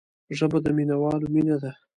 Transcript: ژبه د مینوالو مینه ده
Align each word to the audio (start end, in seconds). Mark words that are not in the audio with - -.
ژبه 0.37 0.57
د 0.63 0.67
مینوالو 0.77 1.27
مینه 1.33 1.55
ده 1.61 1.71